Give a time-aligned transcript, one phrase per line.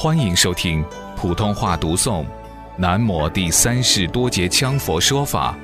[0.00, 0.84] 欢迎收听
[1.16, 2.24] 普通话读诵
[2.76, 5.58] 《南摩第三世多杰羌佛说法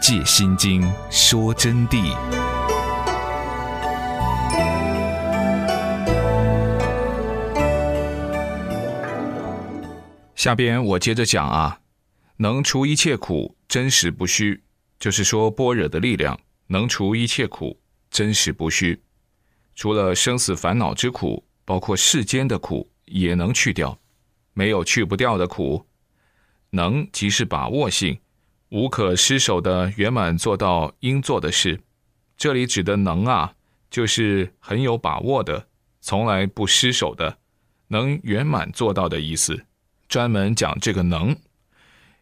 [0.02, 2.12] 戒心经》说真谛。
[10.34, 11.78] 下边我接着讲啊，
[12.38, 14.64] 能除一切苦，真实不虚，
[14.98, 17.78] 就是说般若的力量能除一切苦，
[18.10, 19.00] 真实不虚。
[19.76, 22.90] 除了生死烦恼之苦，包括世间的苦。
[23.06, 23.98] 也能去掉，
[24.52, 25.86] 没有去不掉的苦。
[26.70, 28.18] 能即是把握性，
[28.68, 31.80] 无可失手的圆满做到应做的事。
[32.36, 33.54] 这里指的能啊，
[33.90, 35.68] 就是很有把握的，
[36.00, 37.38] 从来不失手的，
[37.88, 39.64] 能圆满做到的意思。
[40.08, 41.36] 专门讲这个能，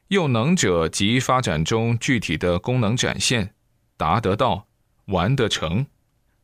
[0.09, 3.55] 又能者即发展中具体的功能展现，
[3.97, 4.67] 达得到，
[5.07, 5.87] 完得成。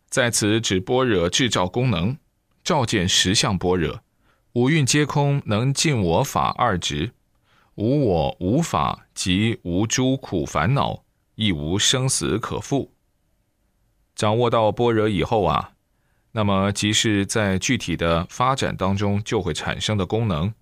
[0.09, 2.17] 在此指般若制造功能，
[2.65, 4.03] 照见实相般若。
[4.55, 7.13] 五蕴皆空，能尽我法二执，
[7.77, 11.05] 无我无法，即无诸苦烦恼，
[11.37, 12.93] 亦无生死可复。
[14.17, 15.75] 掌握到般若以后啊，
[16.33, 20.53] 那么即是在具体的发展当中就会产生的功能，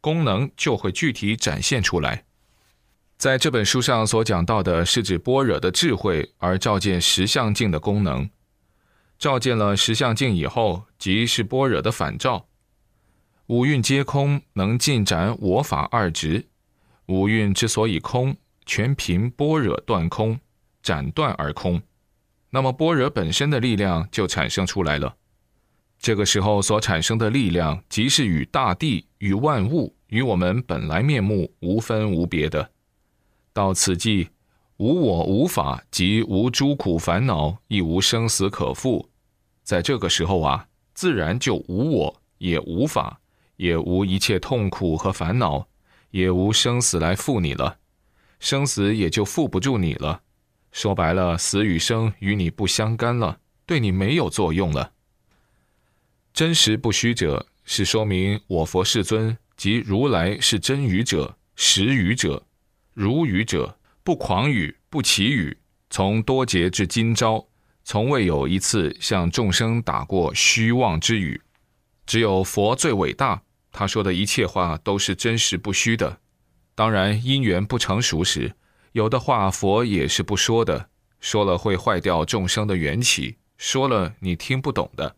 [0.00, 2.24] 功能就会具体展现出来。
[3.16, 8.30] 在这本书上所讲到的是指般若的智慧而照见实相境的功能，
[9.18, 12.46] 照见了实相境以后，即是般若的反照。
[13.48, 16.46] 五蕴皆空，能尽展我法二执。
[17.08, 20.40] 五蕴之所以空，全凭般若断空，
[20.82, 21.82] 斩断而空。
[22.48, 25.14] 那么般若本身的力量就产生出来了。
[25.98, 32.70] 这个时候所产生的力量，即是与大地、与万物、与我们本来面目无分无别的。
[33.52, 34.30] 到此际，
[34.78, 39.10] 无我无法，即无诸苦烦恼，亦无生死可复。
[39.62, 43.20] 在这个时候啊，自然就无我，也无法。
[43.56, 45.68] 也无一切痛苦和烦恼，
[46.10, 47.78] 也无生死来负你了，
[48.40, 50.22] 生死也就负不住你了。
[50.72, 54.92] 说白了，死与生与你不相干了，对你没有作用了。
[56.32, 62.44] 真实不虚者，是说明我佛世尊即如来是真语者、实语者、
[62.92, 65.56] 如语者，不狂语、不绮语。
[65.90, 67.46] 从多劫至今朝，
[67.84, 71.40] 从未有一次向众生打过虚妄之语。
[72.04, 73.40] 只有佛最伟大，
[73.76, 76.20] 他说的一切话都是真实不虚的。
[76.76, 78.54] 当然，因缘不成熟时，
[78.92, 85.16] 有的话佛也是不说的，说了会坏掉众生的缘起，说了你听不懂的。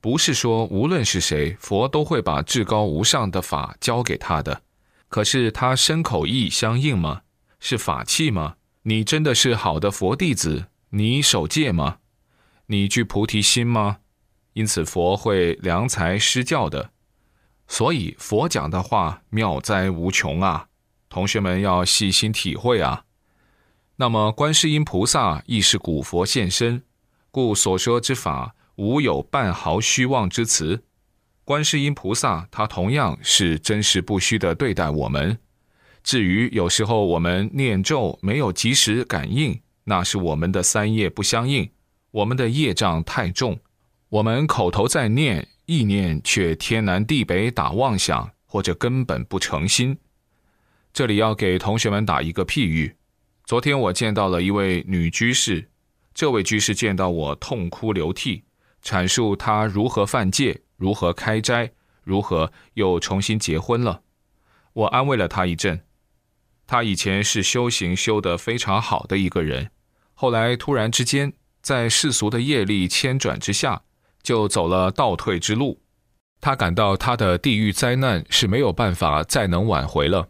[0.00, 4.62] 不是说无论是谁，佛都会把至高无上的法教给他的。
[5.08, 7.20] 可是他身口意相应吗？
[7.60, 8.56] 是法器吗？
[8.84, 10.68] 你真的是好的佛弟子？
[10.90, 11.98] 你守戒吗？
[12.66, 13.98] 你具菩提心吗？
[14.54, 16.90] 因此，佛会良才施教的，
[17.72, 20.66] 所以佛讲的话妙哉无穷啊！
[21.08, 23.06] 同学们要细心体会啊。
[23.96, 26.82] 那么，观世音菩萨亦是古佛现身，
[27.30, 30.84] 故所说之法无有半毫虚妄之词。
[31.44, 35.38] 观世音菩萨他同样是真实不虚的对待我们。
[36.02, 41.70] 至于有时候我们念咒没有及时感应，那是我们的三业不相应，
[42.10, 43.58] 我们的业障太重。
[44.10, 49.96] 我们口头在念，意念却天南地北打妄想，或者根本不诚心。
[50.92, 52.94] 这里要给同学们打一个譬喻：
[53.46, 55.70] 昨天我见到了一位女居士，
[56.12, 58.44] 这位居士见到我痛哭流涕，
[58.84, 61.72] 阐述她如何犯戒，如何开斋，
[62.04, 64.02] 如何又重新结婚了。
[64.74, 65.80] 我安慰了她一阵。
[66.66, 69.70] 她以前是修行修得非常好的一个人，
[70.12, 71.32] 后来突然之间
[71.62, 73.84] 在世俗的业力牵转之下。
[74.22, 75.80] 就走了倒退之路，
[76.40, 80.28] 他感到他的地狱灾难是没有办法再能挽回了，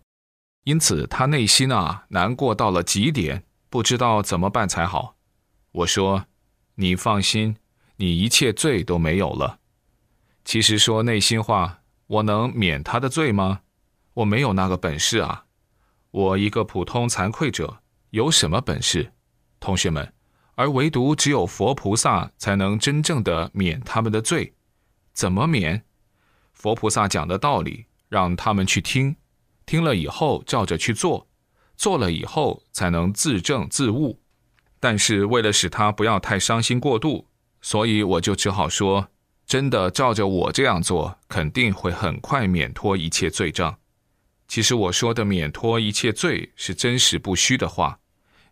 [0.65, 5.17] 因此他内心啊难过到了极点，不知道怎么办才好。
[5.73, 6.27] 我说
[6.77, 7.57] ：“你放心，
[7.97, 9.59] 你一切罪都没有了。”
[10.45, 13.61] 其实说内心话，我能免他的罪吗？
[14.15, 15.45] 我没有那个本事啊！
[16.11, 17.79] 我一个普通惭愧者，
[18.11, 19.13] 有什么本事？
[19.61, 20.13] 同学们。
[20.55, 24.53] 而唯独只有佛菩萨才能真正的免他们的罪，
[25.15, 25.83] 怎么免？
[26.53, 29.17] 佛菩萨讲的道理，让他们去听，
[29.65, 31.27] 听了以后照着去做，
[31.77, 34.21] 做了以后才能自证自悟。
[34.79, 37.29] 但是为了使他不要太伤心过度，
[37.63, 39.09] 所以我就只好说，
[39.47, 43.79] 真的照着我这样做，肯定会很快免脱一切罪障。
[44.47, 47.99] 其实我说的免脱一切罪是真实不虚的话，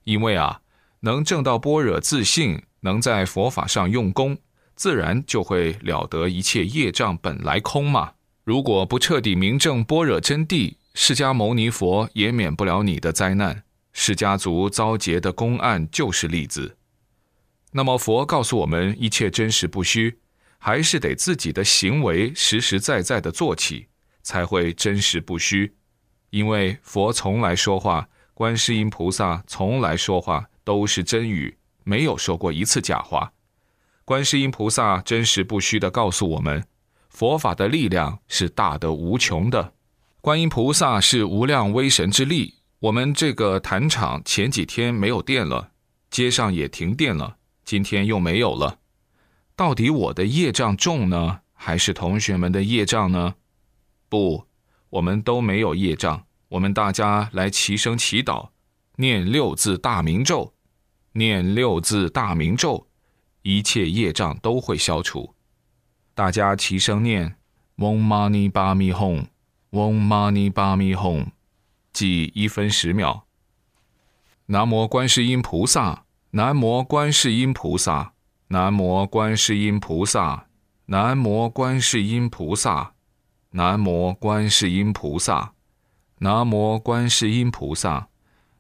[0.04, 0.62] 因为啊。
[1.00, 4.36] 能证到般若自信，能在佛法上用功，
[4.74, 8.12] 自然就会了得一切业障本来空嘛。
[8.44, 13.62] 如果不彻底明证般若真谛，释迦牟尼佛也免不了你的灾难。
[13.92, 16.76] 释迦族遭劫的公案就是例子。
[17.72, 20.18] 那么佛告诉我们，一切真实不虚，
[20.58, 23.86] 还是得自己的行为实实在在的做起，
[24.22, 25.74] 才会真实不虚。
[26.30, 33.32] 因为佛从来说话，观世音菩萨从来说话都是真语，没有说过一次假话。
[34.04, 36.64] 观世音菩萨真实不虚的告诉我们，
[37.08, 39.72] 佛法的力量是大得无穷的。
[40.20, 42.54] 观音菩萨是无量威神之力。
[42.78, 45.72] 我们这个坛场前几天没有电了，
[46.08, 48.78] 街上也停电了，今天又没有了。
[49.56, 53.34] 到底我的业障重呢，还是同学们的业障呢？
[54.08, 54.46] 不。
[54.90, 58.50] 我们都没有业障，我们大家来齐声祈祷，
[58.96, 60.52] 念六字大明咒，
[61.12, 62.86] 念六字大明咒，
[63.42, 65.34] 一切业障都会消除。
[66.14, 67.36] 大家齐声念
[67.76, 69.26] 嗡嘛呢叭咪吽，
[69.70, 71.26] 嗡嘛呢叭咪吽，
[71.92, 73.26] 记一分十秒。
[74.46, 78.12] 南无观世音菩萨，南无观世音菩萨，
[78.48, 80.46] 南无观世音菩萨，
[80.86, 82.92] 南无观世音菩萨。
[83.52, 85.54] 南无观世音菩萨，
[86.18, 88.06] 南无观世音菩萨，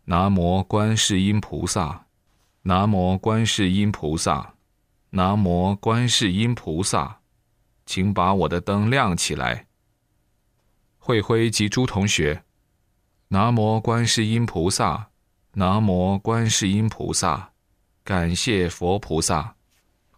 [0.06, 2.06] 南无观世音菩萨，
[2.62, 4.54] 南无观世音菩萨，
[5.10, 7.20] 南无观世音菩萨，
[7.86, 9.66] 请把我的灯亮起来。
[10.98, 12.44] 慧辉及诸同学，
[13.28, 15.08] 南无观世音菩萨，
[15.54, 17.52] 南无观世音菩萨，
[18.04, 19.56] 感谢佛菩萨，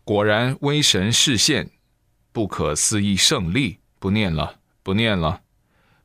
[0.03, 1.71] 果然威神示现，
[2.33, 4.59] 不可思议胜利，不念了。
[4.83, 5.43] 不念了，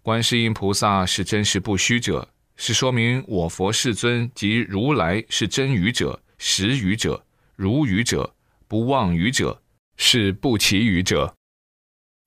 [0.03, 7.25] 观世音菩萨是真实不虚者，是说明我佛世尊及如来是真语者、识愚者、
[7.55, 8.35] 如愚者、
[8.67, 9.61] 不妄语者，
[9.95, 11.35] 是不其语者。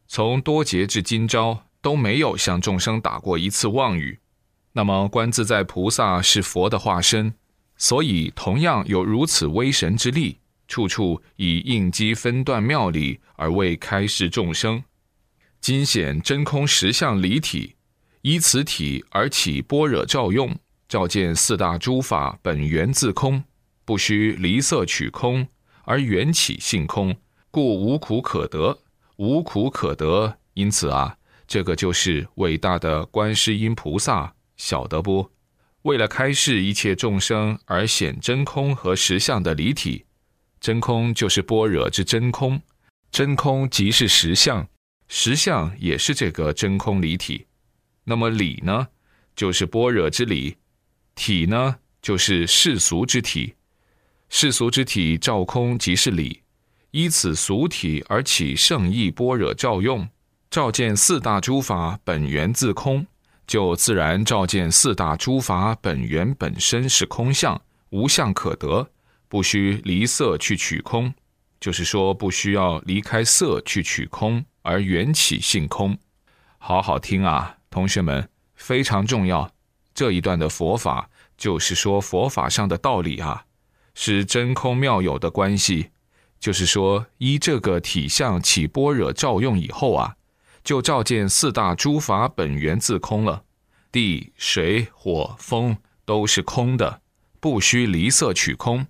[0.08, 4.18] 从多劫至今朝都没有向众生打过一次妄语。
[4.72, 7.34] 那么观自在菩萨是佛的化身，
[7.76, 14.82] 所以同样有如此威神之力，处处以应机分段妙理而为开示众生。
[15.60, 17.74] 今显真空实相离体，
[18.22, 20.56] 依此体而起般若照用，
[20.88, 23.42] 照见四大诸法本源自空，
[23.90, 25.48] 不须离色取空，
[25.82, 27.16] 而缘起性空，
[27.50, 28.78] 故无苦可得，
[29.16, 30.38] 无苦可得。
[30.54, 31.16] 因此啊，
[31.48, 35.28] 这个就是伟大的观世音菩萨，晓得不？
[35.82, 40.04] 为了开示一切众生而显真空和实相的离体，
[40.60, 42.62] 真空就是般若之真空，
[43.10, 44.64] 真空即是实相。
[45.08, 47.44] 实相也是这个真空离体，
[48.04, 48.87] 那么理呢，
[49.34, 50.54] 就是般若之理；
[51.16, 53.54] 体呢，就是世俗之体。
[54.32, 56.40] 世俗之体照空即是理，
[56.92, 60.08] 依此俗体而起圣意般若照用，
[60.48, 63.04] 照见四大诸法本源自空，
[63.46, 67.60] 就自然照见四大诸法本源本身是空相，
[67.90, 68.88] 无相可得，
[69.28, 71.12] 不需离色去取空，
[71.58, 74.42] 就是说不需要离开色去取空。
[74.62, 75.96] 而缘起性空，
[76.58, 79.50] 好好听啊，同学们，非常重要。
[79.94, 83.46] 这一段的佛法就是说佛法上的道理啊，
[83.94, 85.90] 是真空妙有的关系。
[86.38, 90.14] 就是说，依这个体相起般若照用以后啊，
[90.64, 93.44] 就照见四大诸法本源自空了。
[93.92, 97.02] 地、水、火、风都是空的，
[97.40, 98.87] 不需离色取空，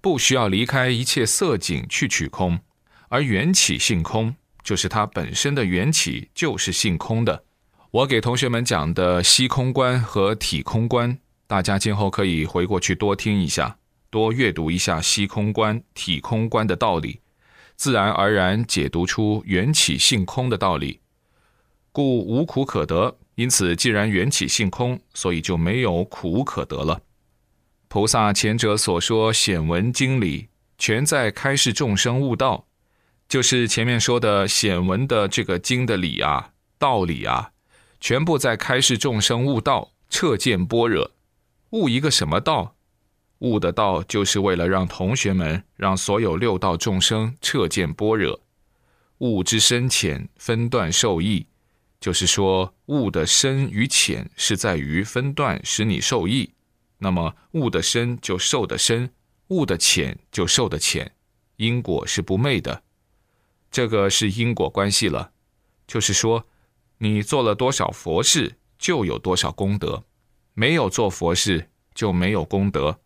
[0.00, 2.60] 不需要离开一切色景去取空，
[3.08, 4.34] 而缘起性空。
[4.62, 7.44] 就是它本身的缘起就是性空的。
[7.90, 13.76] 我给同学们讲的息空观和体空观，大家今后可以回过去多听一下，
[14.14, 17.18] 多阅读一下息空观、体空观的道理，
[17.74, 21.00] 自然而然解读出缘起性空的道理。
[21.90, 27.00] 故无苦可得，因此既然缘起性空，所以就没有苦可得了。
[27.88, 30.46] 菩萨前者所说显闻经理，
[30.78, 32.68] 全在开示众生悟道。
[33.28, 37.50] 就是前面说的显文的这个经的理啊、道理啊，
[37.98, 41.10] 全部在开示众生悟道、彻见般若。
[41.70, 42.73] 悟一个什么道？
[43.44, 48.40] 悟的道就是为了让同学们、让所有六道众生彻见般若。
[49.18, 51.46] 悟之深浅分段受益，
[52.00, 56.54] 就是说悟的深与浅是在于分段使你受益。
[56.96, 59.10] 那么悟的深就受的深，
[59.48, 61.12] 悟的浅就受的浅，
[61.56, 62.82] 因果是不昧的。
[63.70, 65.32] 这个是因果关系了，
[65.86, 66.46] 就是说，
[66.96, 70.02] 你做了多少佛事，就有多少功德；
[70.54, 73.00] 没有做佛事，就没有功德。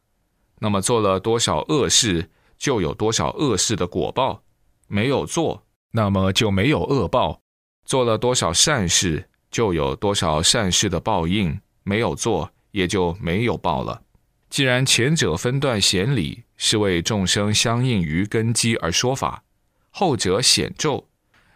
[0.60, 4.42] 那么做了多少恶事，就有多少恶事的果报；
[4.86, 7.40] 没有做，那么就没有恶报。
[7.84, 14.02] 做了多少善事，就有多少善事的报应；没有做，也就没有报了。
[14.50, 19.42] 既然前者分段显理，是为众生相应于根基而说法；
[19.90, 21.08] 后者显咒，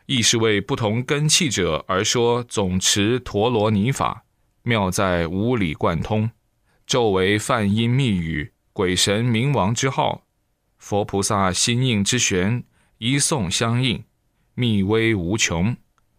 [0.06, 4.25] 亦是为不同根器者而说总持陀罗尼法。
[4.62, 6.30] 妙在无理贯通，
[6.87, 10.24] 咒为梵音密语，鬼神冥王之号，
[10.78, 12.64] 佛菩萨心应之玄，
[12.96, 14.02] 一诵相应，
[14.54, 15.76] 密微无穷，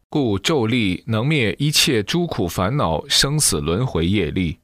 [0.07, 4.59] 故咒力能灭一切诸苦烦恼、生死轮回业力。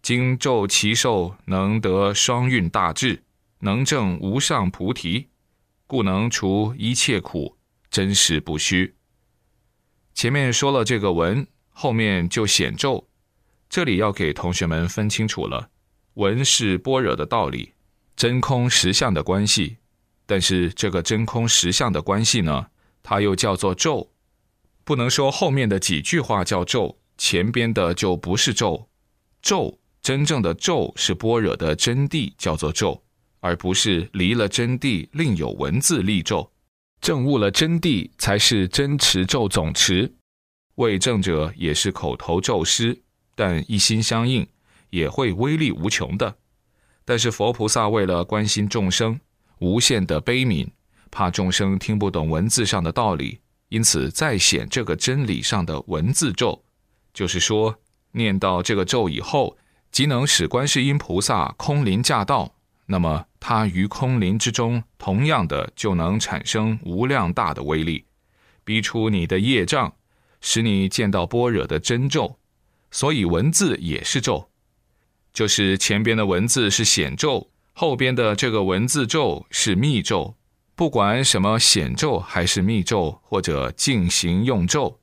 [0.00, 3.22] 经咒其寿，能得双运大智，
[3.58, 5.28] 能证无上菩提，
[5.86, 7.58] 故能除一切苦，
[7.90, 8.94] 真实不虚。
[10.14, 13.06] 前面说了这个文，后面就显咒。
[13.68, 15.68] 这里要给同学们分清楚了，
[16.16, 17.72] 文是般若的道理，
[18.16, 19.76] 真空实相的关系。
[20.24, 22.68] 但是这个真空实相的关系呢，
[23.02, 24.10] 它又叫做咒，
[24.82, 28.88] 不能说后面的几句话叫咒，前边的就不是咒。
[29.42, 33.02] 咒真正的咒是般若的真谛，叫做咒，
[33.40, 36.50] 而不是离了真谛另有文字立咒。
[37.02, 40.14] 证悟了真谛，才是真持咒总持。
[40.76, 43.02] 未证者也是口头咒师。
[43.34, 44.46] 但一心相应，
[44.96, 46.34] 也会威力无穷的。
[47.04, 49.20] 但是佛菩萨为了关心众生，
[49.58, 50.66] 无限的悲悯，
[51.10, 53.38] 怕众生听不懂文字上的道理，
[53.68, 56.64] 因此再显这个真理上的文字咒。
[57.12, 57.78] 就是说，
[58.12, 59.56] 念到这个咒以后，
[59.92, 62.54] 即能使观世音菩萨空灵驾到。
[62.86, 68.04] 那么，他于空灵之中，同样的就能产生无量大的威力，
[68.64, 69.94] 逼出你的业障，
[70.40, 72.38] 使你见到般若的真咒。
[72.92, 74.48] 所以文字也是咒，
[75.36, 80.34] 就是前边的文字是显咒，后边的这个文字咒是密咒。
[80.74, 84.98] 不管什么显咒还是密咒，或者进行用咒，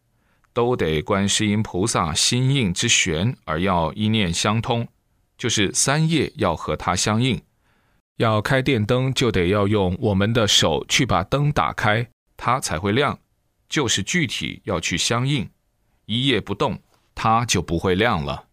[0.51, 4.87] 都得观世音菩萨心应之玄，而要一念相通，
[5.37, 7.39] 就是三业要和它相应。
[8.17, 13.19] 要开电灯，就得要用我们的手去把灯打开，它才会亮，
[13.69, 15.47] 就是具体要去相应，
[16.07, 16.81] 一夜不动。
[17.13, 18.45] 它就不会亮了。